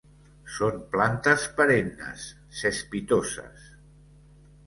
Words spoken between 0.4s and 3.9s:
Són plantes perennes, cespitoses.